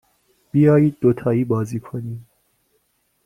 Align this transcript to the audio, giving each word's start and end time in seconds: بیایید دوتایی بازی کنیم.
بیایید 0.51 0.97
دوتایی 1.01 1.45
بازی 1.45 1.79
کنیم. 1.79 2.27